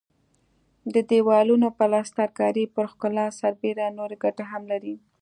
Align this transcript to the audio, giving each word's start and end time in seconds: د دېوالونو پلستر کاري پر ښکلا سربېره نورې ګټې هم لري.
د 0.93 0.95
دېوالونو 1.09 1.67
پلستر 1.77 2.29
کاري 2.39 2.65
پر 2.75 2.85
ښکلا 2.91 3.25
سربېره 3.39 3.85
نورې 3.97 4.15
ګټې 4.23 4.45
هم 4.51 4.63
لري. 4.71 4.95